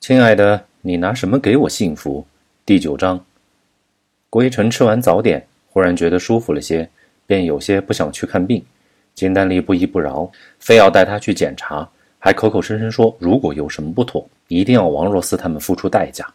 [0.00, 2.26] 亲爱的，你拿什么给我幸福？
[2.64, 3.22] 第九章。
[4.30, 6.88] 郭一晨吃完早点，忽然觉得舒服了些，
[7.26, 8.64] 便有些不想去看病。
[9.14, 11.86] 金丹丽不依不饶，非要带他去检查，
[12.18, 16.26] 还口口声声说如果有什么不妥，一定要王若思他们付出代价。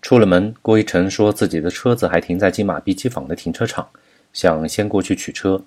[0.00, 3.84] 出了门，郭一晨说自己的车子还停在金马碧鸡坊的停车场，
[4.32, 5.60] 想先过去取车，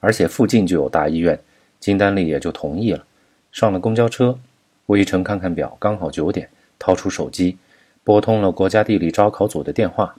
[0.00, 1.38] 而且附近就有大医院，
[1.78, 3.04] 金丹丽也就同意了。
[3.52, 4.38] 上了公交车，
[4.88, 6.48] 郭一成看看表，刚好九点，
[6.78, 7.58] 掏出手机，
[8.02, 10.16] 拨通了国家地理招考组的电话。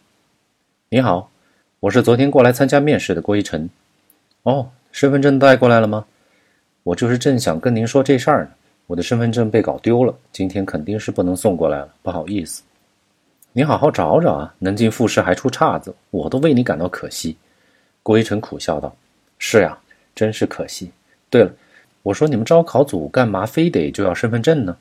[0.90, 1.32] 你好，
[1.80, 3.68] 我是昨天过来参加面试的郭一成。
[4.44, 6.06] 哦，身份证带过来了吗？
[6.84, 8.52] 我就是正想跟您说这事儿呢。
[8.86, 12.62] 我的身份证被搞丢了，今天肯定是不能送过来了，不好意思。
[13.54, 14.54] 你好好找找啊！
[14.60, 17.36] 能进复试还出岔子，我都为你感到可惜。”
[18.04, 18.96] 郭一成苦笑道
[19.40, 19.76] ，“是呀，
[20.14, 20.92] 真是可惜。
[21.28, 21.52] 对了，
[22.10, 24.76] 我说你们招考组干嘛非得就要身份证呢？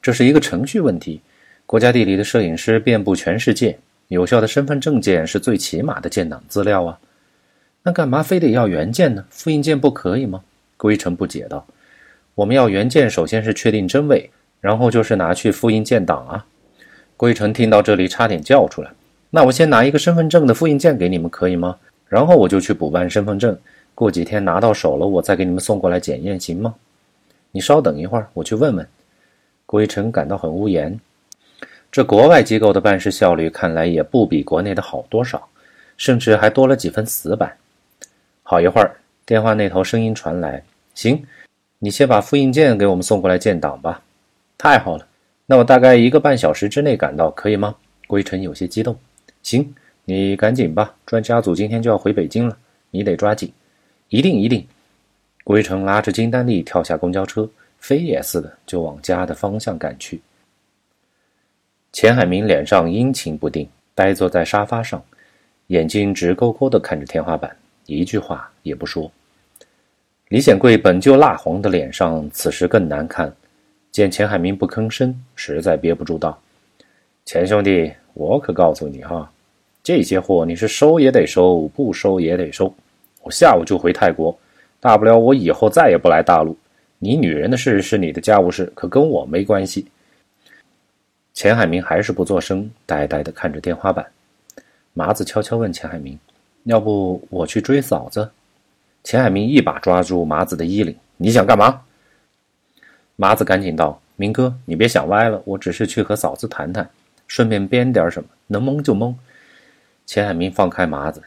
[0.00, 1.20] 这是一个程序问题。
[1.66, 6.98] 国家地理的摄影师遍布全世界，有效的身份证件是最起码的建档资料啊。
[7.82, 9.24] 那干嘛非得要原件呢？
[9.30, 10.44] 复印件不可以吗？”
[10.78, 11.66] 郭一成不解道
[12.36, 14.30] ，“我们要原件，首先是确定真伪，
[14.60, 16.46] 然后就是拿去复印建档啊。”
[17.16, 18.92] 郭一成听到这里，差点叫出来。
[19.30, 21.76] 那我先拿一个身份证的复印件给你们，可以吗？
[22.06, 23.58] 然后我就去补办身份证，
[23.94, 26.74] 过几天拿到手了，我再给你们送过来检验，行吗？
[27.50, 28.86] 你稍等一会儿，我去问问。
[29.66, 30.98] 郭一成感到很无言。
[31.90, 35.46] 这国外机构的办事效率，看来也不比国内的好多少，
[35.96, 37.54] 甚至还多了几分死板。
[38.42, 40.62] 好一会儿，电话那头声音传来
[40.94, 41.22] ：“行，
[41.78, 44.02] 你先把复印件给我们送过来建档吧。”
[44.56, 45.06] 太好了。
[45.44, 47.74] 那我大概一个半小时之内赶到，可以吗？
[48.06, 48.96] 郭一成有些激动。
[49.42, 49.74] 行，
[50.06, 52.56] 你赶紧吧，专家组今天就要回北京了，
[52.90, 53.52] 你得抓紧。
[54.12, 54.64] 一定一定。
[55.42, 60.20] 归城拉着金丹丽跳下公交车，飞也似的就往家的方向赶去。
[61.92, 65.02] 钱海明脸上阴晴不定，呆坐在沙发上，
[65.68, 67.56] 眼睛直勾勾地看着天花板，
[67.86, 69.10] 一句话也不说。
[70.28, 73.34] 李显贵本就蜡黄的脸上，此时更难看。
[73.90, 76.38] 见钱海明不吭声，实在憋不住道
[77.24, 79.30] ：“钱兄弟，我可告诉你哈，
[79.82, 82.74] 这些货你是收也得收，不收也得收。
[83.22, 84.36] 我下午就回泰国，
[84.80, 86.56] 大不了我以后再也不来大陆。
[86.98, 89.86] 你女人的事是你的家务事，可跟我没关系。”
[91.34, 94.06] 钱海明还是不作声，呆呆地看着天花板。
[94.92, 96.18] 麻子悄悄问钱海明
[96.64, 98.30] ：“要不我去追嫂子？”
[99.02, 101.82] 钱海明一把抓住麻子的衣领：“你想干嘛？”
[103.16, 106.88] 麻子赶紧道：“明哥，你别想歪了，我只是去和嫂子谈谈，
[107.26, 109.16] 顺便编点什么，能蒙就蒙。”
[110.04, 111.22] 钱海明放开麻子，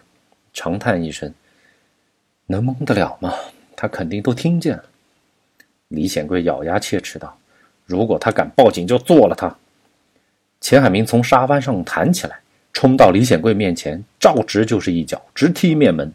[0.53, 1.33] 长叹一声
[2.47, 3.33] ：“能蒙得了吗？
[3.75, 4.83] 他肯定都听见了。”
[5.89, 7.37] 李显贵咬牙切齿道
[7.85, 9.55] ：“如果他敢报警，就做了他。”
[10.61, 12.39] 钱海明从沙发上弹起来，
[12.73, 16.11] 冲到李显贵面前，照直就是一脚，直踢面门。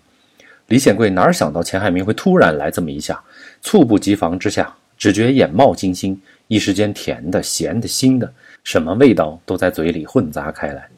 [0.66, 3.22] 李显贵哪想到钱海明会突然来这么一下，
[3.62, 4.74] 猝不及防之下。
[4.98, 8.30] 只觉眼冒金星，一时间甜的、咸的、腥的，
[8.62, 10.88] 什么味道都在嘴里混杂开来。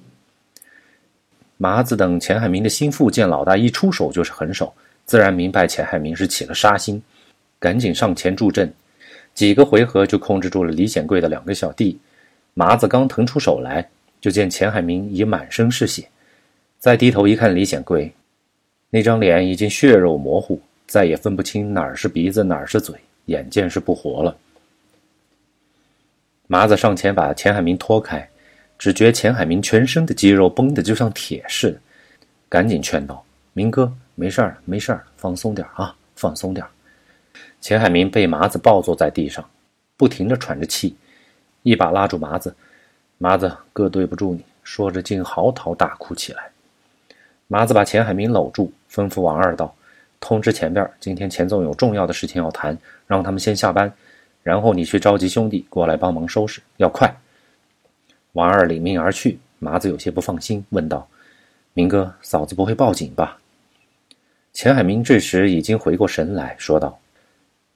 [1.57, 4.75] 麻子等钱海明的心腹见老大一出手就是狠手，
[5.05, 7.03] 自然明白钱海明是起了杀心，
[7.59, 8.73] 赶紧上前助阵，
[9.35, 11.99] 几个回合就控制住了李显贵的两个小弟。
[12.55, 13.89] 麻子刚腾出手来，
[14.21, 16.09] 就见钱海明已满身是血，
[16.79, 18.13] 再低头一看，李显贵
[18.91, 22.95] 那张脸已经血肉模糊，再也分不清哪儿是鼻子，哪儿是嘴。
[23.27, 24.37] 眼见是不活了，
[26.49, 28.29] 麻子上前把钱海明拖开，
[28.77, 31.79] 只觉钱海明全身的肌肉绷得就像铁似的，
[32.49, 33.25] 赶紧劝道
[33.55, 33.91] ：“明哥，
[34.23, 36.65] 没事儿，没事儿，放松点啊，放松点。”
[37.61, 39.45] 钱海明被麻子抱坐在地上，
[39.97, 40.97] 不停地喘着气，
[41.65, 42.55] 一把拉住麻子
[43.19, 46.53] ：“麻子哥，对不住你。”说着竟嚎啕大哭起来。
[47.49, 49.75] 麻子把钱海明搂住，吩咐王二道。
[50.21, 52.79] 通知前边，今天钱总有重要的事情要谈，
[53.09, 53.93] 让他们先下班，
[54.45, 57.13] 然后你去召集兄弟过来帮忙收拾，要快。
[58.35, 59.41] 王二领命而去。
[59.59, 61.09] 麻子有些不放心，问道
[61.75, 63.41] ：“明哥，嫂子不会报警吧？”
[64.53, 66.99] 钱海明这时已经回过神来说道：“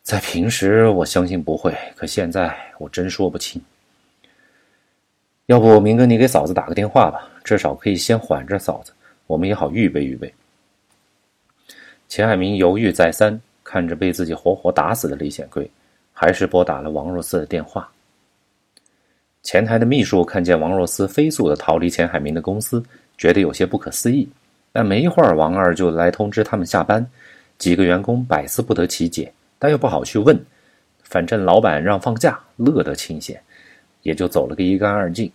[0.05, 3.61] 在平时我相信不会，可现在我真说不清。
[5.46, 8.93] 要不明哥你给嫂子打个电话吧，至少可以先缓着嫂子，
[9.26, 10.32] 我们也好预备预备。”
[12.08, 15.69] 钱海明犹豫再三，看着被自己活活打死的李显贵，
[16.12, 17.90] 还是拨打了王若思的电话。
[19.43, 22.84] 前台的秘书看见王若思飞速的逃离钱海明的公司，
[23.17, 24.29] 觉得有些不可思议。
[24.76, 27.05] 但没一会儿，王二就来通知他们下班。
[27.56, 30.38] 几个员工百思不得其解，但又不好去问。
[31.02, 33.40] 反正老板让放假，乐得清闲。
[34.02, 35.32] 也就走了个一干二净。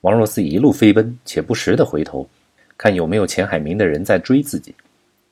[0.00, 2.28] 王若思一路飞奔，且不时的回头，
[2.76, 4.74] 看有没有钱海明的人在追自己。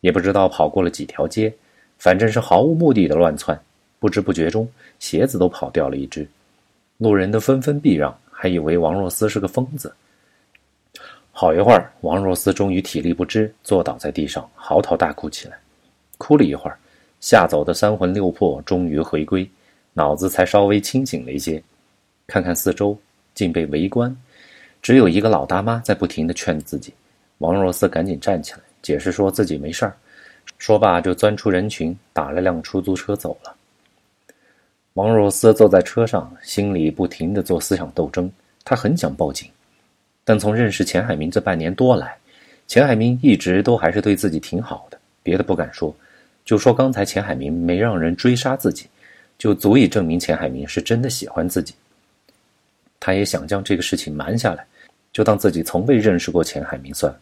[0.03, 1.53] 也不知道跑过了几条街，
[1.99, 3.61] 反正是毫无目的的乱窜。
[3.99, 4.69] 不知不觉中，
[5.01, 6.25] 鞋子都跑掉了一只。
[6.99, 9.93] 路人都纷纷避让，还以为王若思是个疯子。
[11.41, 15.59] 好一会儿，王若思终于体力不支，坐倒在地上，嚎啕大哭起来。
[16.19, 16.79] 哭了一会儿，
[17.19, 19.51] 吓走的三魂六魄终于回归，
[19.95, 21.63] 脑子才稍微清醒了一些。
[22.27, 22.95] 看看四周，
[23.33, 24.15] 竟被围观，
[24.83, 26.93] 只有一个老大妈在不停地劝自己。
[27.39, 29.97] 王若思赶紧站起来，解释说自己没事儿。
[30.59, 33.57] 说罢，就钻出人群，打了辆出租车走了。
[34.93, 38.31] 王若思坐在车上，心里不停地做思想斗争。
[38.63, 39.51] 他很想报警，
[40.25, 42.17] 但从认识钱海明这半年多来，
[42.67, 44.99] 钱海明一直都还是对自己挺好的。
[45.23, 45.95] 别的不敢说，
[46.45, 48.87] 就说刚才钱海明没让人追杀自己，
[49.39, 51.75] 就足以证明钱海明是真的喜欢自己。
[52.99, 54.65] 他也想将这个事情瞒下来，
[55.13, 57.15] 就当自己从未认识过钱海明算。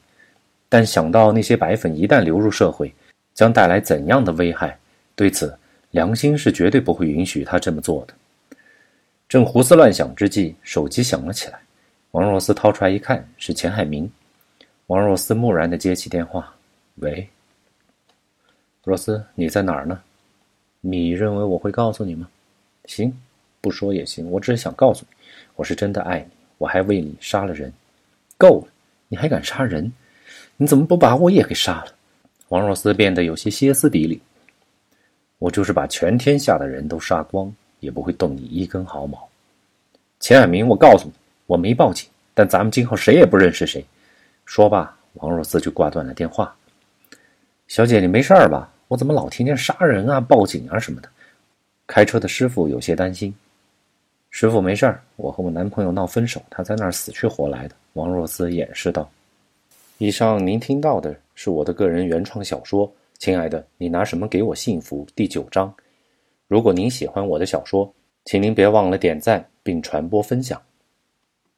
[0.69, 2.93] 但想到那些白粉一旦流入社会，
[3.35, 4.79] 将带来怎样的危害，
[5.15, 5.57] 对此。
[5.93, 8.13] 良心是绝对不会允许他这么做的。
[9.27, 11.59] 正胡思乱想之际，手机响了起来。
[12.13, 14.11] 王若思掏出来一看，是钱海明。
[14.87, 16.55] 王若思木然的接起电话
[16.97, 17.29] ：“喂，
[18.85, 20.01] 若思，你在哪儿呢？
[20.81, 22.27] 你认为我会告诉你吗？
[22.87, 23.15] 行，
[23.61, 24.31] 不说也行。
[24.31, 25.17] 我只是想告诉你，
[25.57, 27.71] 我是真的爱你，我还为你杀了人。
[28.39, 28.69] 够了，
[29.09, 29.93] 你还敢杀人？
[30.57, 31.93] 你怎么不把我也给杀了？”
[32.49, 34.19] 王若思变得有些歇斯底里。
[35.39, 39.29] 我就是把全天下的人都杀光，也不会动你一根毫毛。
[40.19, 41.13] 钱海明，我告诉你，
[41.49, 43.83] 我没报警，但咱们今后谁也不认识谁。
[44.45, 46.55] 说罢，王若思就挂断了电话。
[47.69, 48.71] 小姐，你没事吧？
[48.87, 51.09] 我怎么老听见杀人啊、报警啊什么的？
[51.87, 53.35] 开车的师傅有些担心。
[54.29, 57.75] 师傅没事儿，我和我男朋友闹分手，他在那儿死去活来的。
[57.95, 59.11] 王若思掩饰道。
[59.97, 62.93] 以上您听到的是我的个人原创小说。
[63.19, 65.07] 亲爱的，你拿什么给我幸福？
[65.15, 65.75] 第九章。
[66.47, 67.91] 如果您喜欢我的小说，
[68.27, 70.61] 请您别忘了点赞并传播分享。